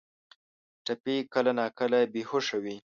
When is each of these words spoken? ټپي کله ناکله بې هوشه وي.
ټپي 0.85 1.15
کله 1.33 1.51
ناکله 1.59 1.99
بې 2.13 2.21
هوشه 2.29 2.57
وي. 2.63 2.77